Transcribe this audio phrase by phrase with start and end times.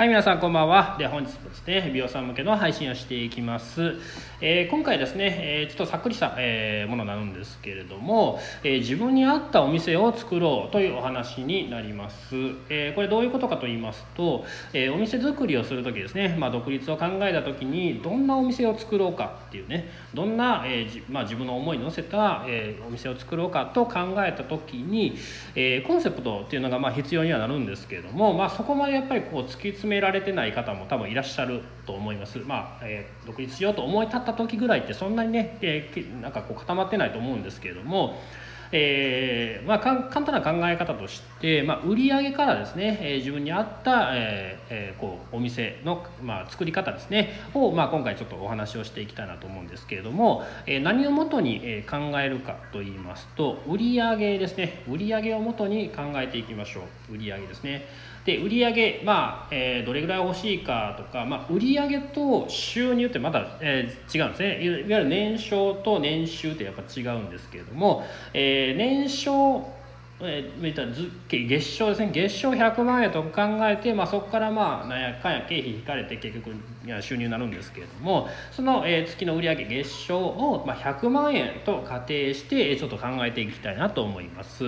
[0.00, 0.96] はい、皆さんこんばんは。
[0.98, 3.96] で、本日もですね、美容さん向けの配信をしていきます。
[4.40, 12.34] えー、今回ですね、えー、ちょっとさっくりした、えー、ものになるんですけれども、え自分に合ったお店を作ろうというお話になります。
[12.70, 25.18] えこれどういうことかと言いますと、えお店作りをする時ですね、まあ、独立を考えた時に、どんなお店を作ろうかっていうね、どんな、えまあ、自分の思いに乗せた、えお店を作ろうかと考えた時に、
[25.54, 32.38] えコンセプトっていうのがまあ必要にはなるんですけれども、まあ、そこまでやっぱりこう突き詰めめられてない方も多分いらっしゃると思います。
[32.38, 38.18] まあ、えー、独立しようと思い立った時ぐらいってそんなにね、えー、なんかこう固まってないと思うんですけれども、
[38.72, 54.82] えーまあ、簡単な考え方として、まあ、売上からですね、えー、自分に合った、ええー、こうお店の、まあ、作り方ですねを、まあ、今回ちょっとお話をしていきたいなと思うんですけれども、えー、何をもとに、え、考えるかと言いますと売上ですね。
[54.88, 57.16] 売上をもとに考えていきましょう。
[57.16, 57.86] 売上ですね。
[58.24, 64.62] で売上まあ、えー、どれぐらい欲しいかとか、まあ、売上と収入ってまだ、えー、違うんですね。
[64.62, 68.04] いわゆる年商と年収ってやっぱ違うんですけれども、
[68.34, 69.80] えー、年商
[70.22, 76.54] えー、月賞ですね月賞100万円と考えて、まあ、そこからまあ何やかんや経費引かれて結局
[77.00, 84.64] 収入になるんですけれどもその、えー、月の売上月賞を、まあ、100万円と仮定してちょっと考えていきたいなと思います。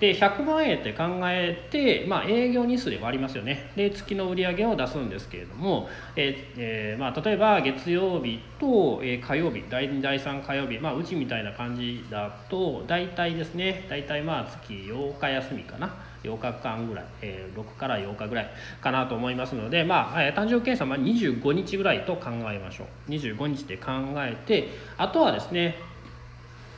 [0.00, 3.70] で100万円って考えて、まあ、営業日数で割りますよね。
[3.76, 15.94] で月の売り上げを出すんですけれども、ええー、まあ、例えば月曜日と、え、火曜日第2第3火曜日、まあ、うちみたいな感じだと大体ですね大体まあ月8日休みかな。
[16.22, 18.50] 8日間ぐらい、えー、6から8日ぐらい
[18.82, 23.10] かなと思いますので、まあ、え、誕生計算は25日ぐらいと考えましょう。
[23.10, 25.76] 25日で考えてあとはですね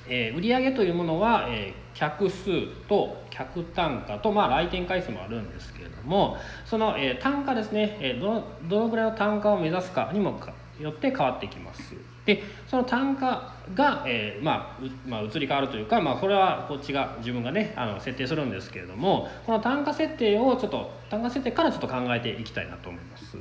[0.08, 10.38] えー、売上というものは、えー、客数と客単価と、まあ、来店回数もあるんですけれどもその、えー、単価ですね、えー、どのどのぐらいの単価を目指すかにも
[10.80, 11.94] よって変わってきます。
[12.24, 23.36] でその単価が、えーまあ、まあ移り変わるというか、まあ、これはこっちが自分がねあの設定するんですけれどもこの単価設定をちょっと単価設定からちょっと考えていきたいなと思います。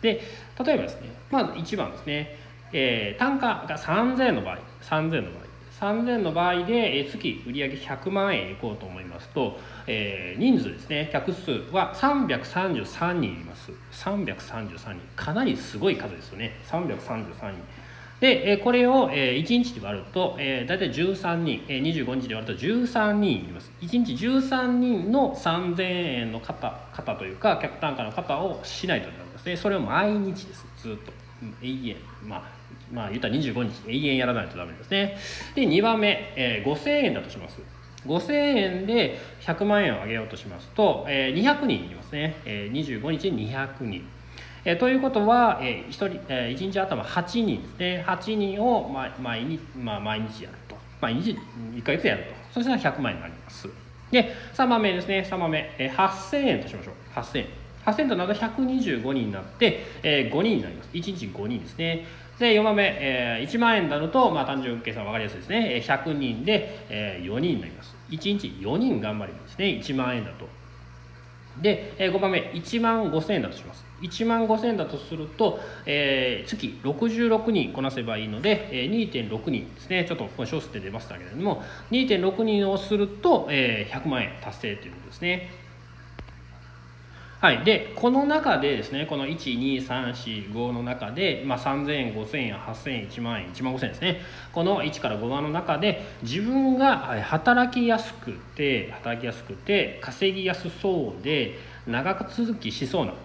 [0.00, 0.22] で
[0.64, 2.38] 例えばですねまず1番ですね、
[2.72, 5.43] えー、単価が3000円の場合3000円の場合
[5.80, 13.72] 3000の場合で月売上100万円いこうと思いますと、えー、人数ですね客数は333人います。
[13.92, 16.52] 333人かなりすごい数ですよね。
[16.66, 17.54] 333人
[18.20, 23.70] でこれを1日で割ると大体13人25日で割ると13人います。
[23.82, 25.82] 1日13人の3000
[26.20, 29.56] 円の方方というか客単価の方をしないとなりますね。
[29.56, 30.64] それを毎日です。
[30.80, 31.12] ずっと。
[31.60, 31.96] 永遠。
[32.22, 32.63] まあ
[32.94, 35.18] まあ言ったら25日永遠やらないとダメですね。
[35.54, 37.60] で2番目、えー、5000円だとします。
[38.06, 44.06] 5000円で100万円を上げようとしますと、えー、200人いますね、えー、25日に200人。
[44.66, 48.04] えー、ということは、えー、1人、えー、1日頭8人ですね。
[48.06, 50.76] 8人を、ま、毎日、まあ、毎日やると。
[51.00, 51.36] 毎日
[51.74, 52.30] 1か月やると。
[52.52, 53.68] そしたら100万円になります。
[54.10, 55.26] で3番目ですね。
[55.28, 56.94] 3番目、えー、8000円としましょう。
[57.18, 57.46] 8000円。
[57.84, 60.90] 8000となると125人になって、えー、5人になります。
[60.92, 62.06] 1日5人ですね。
[62.38, 65.82] で4番目、えー、1万円になると、まあ、単純計算分かりやすいですね。
[65.86, 67.94] 100人で、えー、4人になります。
[68.10, 69.66] 1日4人頑張りますね。
[69.82, 70.48] 1万円だと。
[71.62, 73.84] で、えー、5番目1万5000円だとします。
[74.02, 80.04] 1万5000円だとすると、えー、月66人こなせばいいので、えー、2.6人ですね。
[80.04, 81.62] ちょっとここ小数で出ましたけれども
[81.92, 85.63] 2.6人をすると、えー、100万円達成ということですね。
[87.40, 94.22] はい、でこの中でですねこの12345の中で、まあ、3000円5000円8000円1万円1万5000円ですね。
[94.52, 103.18] この1から5番の中で自分が働きやすくて働きやすくて稼ぎやすそうで長く続きしそうなで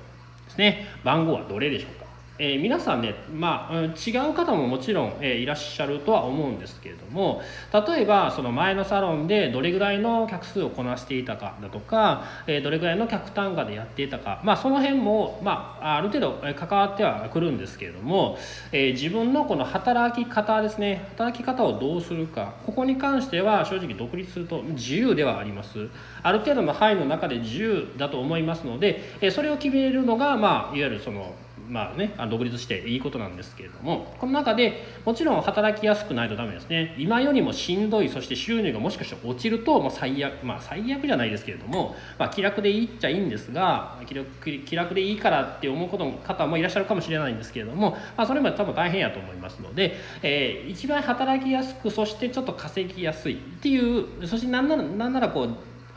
[0.49, 0.87] すね。
[1.03, 2.08] 番号はどれでしょうか？
[2.41, 7.41] えー、皆さんね、まあ、違う方ももちろん、えー、いらっしゃるとは思うんですけれども
[7.73, 18.37] 例えばその前のサロンでどれぐらいの客数をこなしていたかだとか、えー、どれぐらいの客単価でやっていたか、まあ、その辺も、まあ、ある程度関わってはくるんですけれども、
[18.71, 25.89] え自分のこの働き方ですね働き方をどうするかここに関しては正直独立すると自由ではあります。
[26.23, 31.35] ある程度の範囲の中で自由だと思いますので、えそれを決めるのが、まあ、いわゆるその
[31.69, 36.95] まあね、あの独立していいことなんですけれどもこの中でもちろん働きやすくないとダメですね。
[36.97, 44.27] 今よりもしんどいそして収入がもしかして落ちるともう最悪まあ最悪じゃないですけれども、まあ、気楽でいいっちゃいいんですが気楽
[44.65, 55.49] 気楽でいいからって思うことの方もいらっしゃるかもしれないんですけれども、まあ、それも多分大変やと思いますので、えー、一番働きやすくそしてちょっと稼ぎやすいっていうそしてなんならなんならこう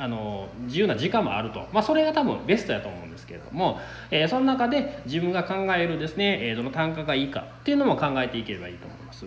[0.02, 3.78] あの自由な時間もあると、まあ、それが多分ベストだと思うんですけれども、
[4.10, 9.26] えー、その中で自分が考えるですね、えー、どの単価がいいかっていうのも考えていければいいと思います。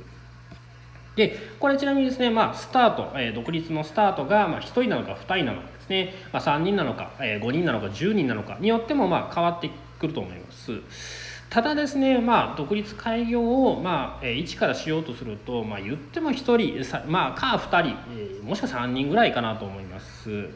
[1.15, 10.73] でこれちなみにですね、まあ、スタート、えー、独立のスタートが、まあ、1人なのか2人なのかですね、まあ、3人なのか、えー、5人なのか10人なのかによってもまあ変わってくると思います。
[11.55, 20.49] ただですね、まあ、独立開業を、まあ、一からしようとすると、まあ、言っても1人、まあ、か2人、えー、もしくは3人ぐらいかなと思います。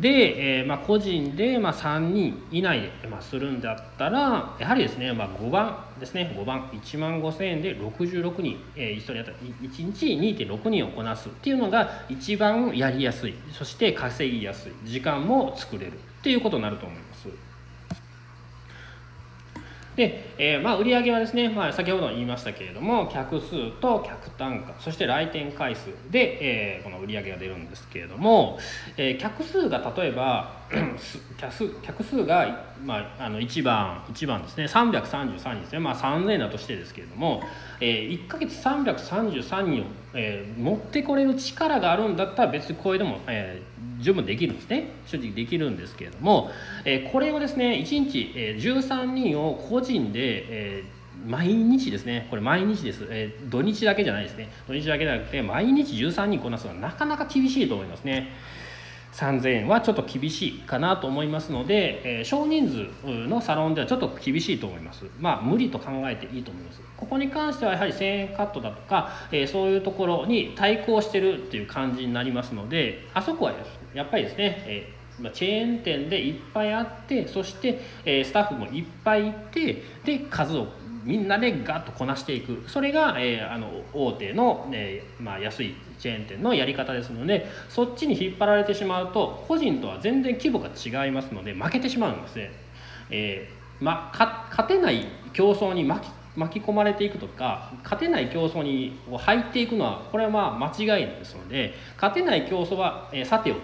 [0.00, 10.06] で、えーまあ、個人で、まあ、3人以内で、まあ、するんだったらやはりですね、まあ、5番ですね5番1万5000円で66人、えー、1人当たり1日
[10.46, 17.03] 2.6人をこなすっていうのが一番やりやすいそして稼ぎやすい時間も作れるっていうことになると思います。
[19.96, 28.58] で、えー、まあ売上はですね、まあ、先ほど言いましたけれども客数と客単価そして来店回数で、えー、この売上が出るんですけれども、
[28.96, 30.64] えー、客数が例えば
[31.38, 37.42] 客数客数が、まあ、あの1番1番ですね333人ですね、まあ、3000だとしてですけれども、
[37.80, 43.73] えー、1か月333人を、えー、持ってこれる力があるんだったら別にこれでも、えー
[44.04, 45.00] 十分できるんですね。
[45.06, 46.50] 正直できるんですけれども、
[46.84, 50.84] えこれをですね1日、え13人を個人で、え
[51.26, 52.26] 毎日ですね。
[52.28, 54.52] これ毎日です、え土日だけじゃないですね。
[54.68, 58.36] 土日だけじゃなくて毎日13人こなすのはなかなか厳しいと思いますね。
[59.14, 65.04] 3000円はちょっと厳しいかなと思いますので、えー、少人数のサロンではちょっと厳しいと思います。
[65.18, 66.80] まあ無理と考えていいと思います。
[66.96, 73.52] ここに関してはやはり1000円カットだとか、えー、そういうところに対抗してるっていう感じになりますのであそこは
[73.94, 80.66] やっぱりですね、えーチェーン店でいっぱいあってそして、えスタッフもいっぱいいてで数を
[81.04, 92.50] みんなでガッとこなしていくそれが、えー、あの大手の、えー、まあ、安いチェーン店のやり方ですのでそっちに引っ張られてしまうと個人とは全然規模が違いますので負けてしまうんですね。
[93.10, 103.58] えー、ま勝てない競争に巻き巻き込まれていくとか勝てない競争に入っていくのはこれはまあ間違いですので勝てない競争は、えー、さておき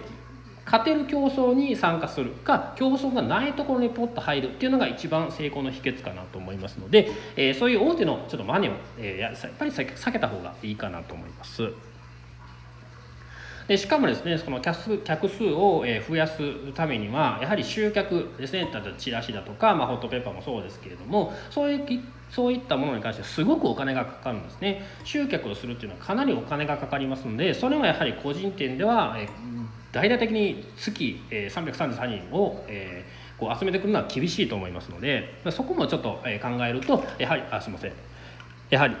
[0.65, 11.69] 勝てる競争に参加するか競争がないところにポッと入るっていうのが一番成功の秘訣かなと思いますので、えー、そういう大手のちょっとマネを、えー、やっぱり避けた方がいいかなと思います。
[13.67, 29.17] でしかもですねその客数客数を増やすためにはやはり集客ですね例えばチラシだとか、まあ、ホットペッパーもそうですけれどもそういうそういったものに関してすごくお金がかかるんですね集客をするっていうのはかなりお金がかかりますのでそれはやはり個人店では
[29.91, 36.23] 大々的に月333人を、えー、こう集めてくるのは厳しいと思いますのでそこもちょっと考
[36.65, 37.93] えるとやはりあすいません。
[38.69, 38.95] やはり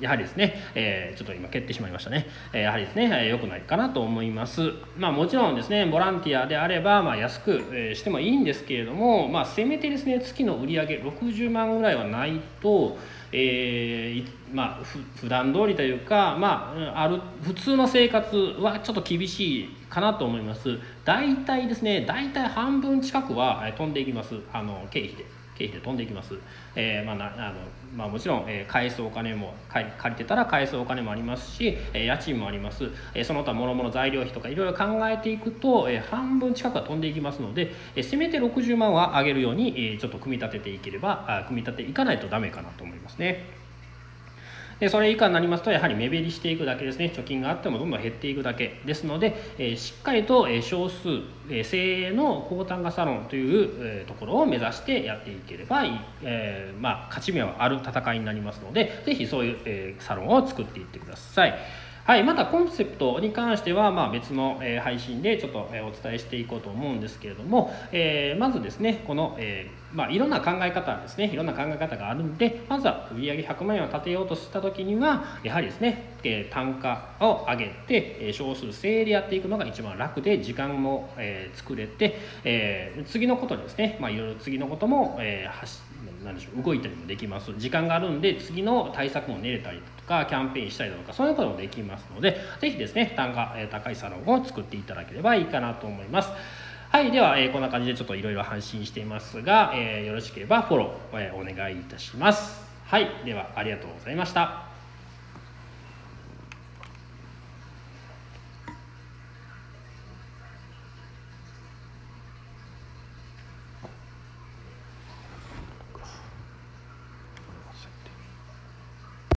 [0.00, 4.72] やはりですね、えー、ちょっと今蹴ってしまいましたね、えー、やはりですね、え、良くないかなと思います。
[4.96, 12.96] まあもちろんですねボランティアであれば、まあ、安く、えしてもいいんですけれどもまあせめてですね月の売り上げ60万ぐらいはないと
[13.32, 20.78] えー、まあふ普段通りというかまあある普通の生活はちょっと厳しいかなと思います。
[21.04, 24.36] 大体ですね大体半分近くは飛んでいきます。
[24.52, 25.35] あの経費で。
[25.56, 26.34] 経費で飛んでいきます、
[26.74, 27.60] えー、まあ、あの
[27.96, 43.65] まあ、もちろん、えー、返すお金も借りてたら返すお金もありますし、えー、家賃もあります、え、その他もろもろ材料費とかいろいろ考えていくと、え、半分近くは飛んでいきますので、え、せめて60万は上げるように、え、ちょっと組み立てていければあ組み立ていかないとダメかなと思いますね。
[44.80, 47.12] でそれ以下になりますとやはり目減りしていくだけですね。
[47.14, 48.80] 貯金があってもどんどん減っていくだけ。
[48.84, 51.08] ですので、え、しっかりと、少数、
[51.50, 61.54] え、精鋭の高単価サロンという、ところを目指してやっていければいい、えー、まあ、勝ち目はある戦いになりますので是非そういう、えサロンを作っていってください。
[62.06, 85.52] はい、またコンセプトに関しては、まあ、別の、え配信でちょっと、お伝えしていこうと思うんですけれども、えー、まずですねこの、えー、まあ、いろんな考え方ですねいろんな考え方があるんでまずは売上100万円を立てようとした時にはやはりですね、え単価を上げて、え少数精でやっていくのが一番楽で時間も、え作れて、え次のことにですね、まあ、いろいろ次のことも、えー、
[86.34, 87.52] でしょう動いたりもできます。
[87.56, 96.30] 時間があるんで次の対策も練れたりとかキャンペーンしたりだとかそういうこともできますので是非ですね単価高いサロンを作っていただければいいかなと思います。
[96.90, 102.64] はいでは、えー、こんな感じでちょっといろいろ配信していますが、えー、よろしければフォロー、えー、お願いいたします。
[102.84, 104.75] はいではありがとうございました。